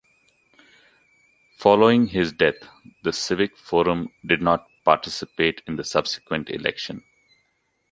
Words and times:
Following 1.57 2.07
his 2.07 2.31
death, 2.33 2.55
the 3.03 3.13
Civic 3.13 3.55
Forum 3.55 4.11
did 4.25 4.41
not 4.41 4.67
participate 4.83 5.61
in 5.67 5.75
the 5.75 5.83
subsequent 5.83 6.49
election. 6.49 7.03